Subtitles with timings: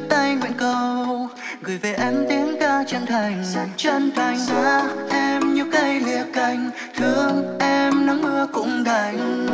[0.00, 1.28] đưa tay nguyện cầu.
[1.62, 3.44] Gửi về em tiếng ca chân thành.
[3.76, 6.70] Chân thành xa em như cây lìa cành.
[6.96, 9.46] Thương em nắng mưa cũng đành.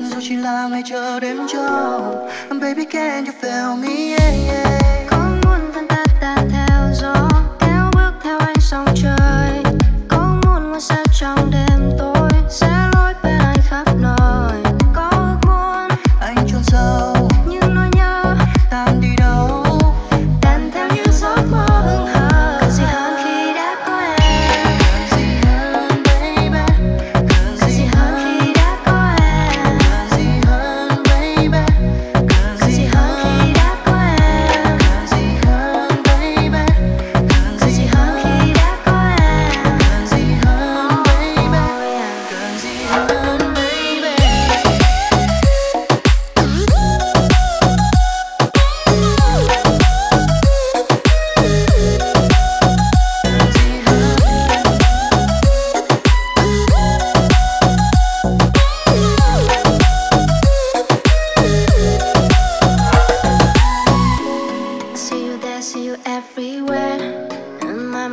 [0.00, 2.28] Dù chỉ là ngày chờ đêm trâu
[2.60, 4.15] baby can you feel me?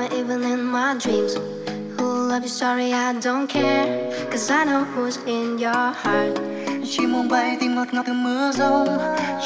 [0.09, 1.35] me even in my dreams.
[1.97, 2.49] Who'll love you?
[2.49, 4.11] Sorry, I don't care.
[4.31, 6.39] Cause I know who's in your heart.
[6.89, 8.97] Chỉ muốn bay tìm ngọt ngào từ mưa rông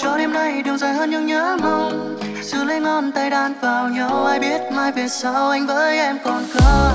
[0.02, 3.90] Cho đêm nay đường dài hơn những nhớ mong Giữ lấy ngón tay đan vào
[3.90, 6.87] nhau Ai biết mai về sau anh với em còn không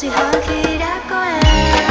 [0.00, 1.89] 虽然，我已不再年轻。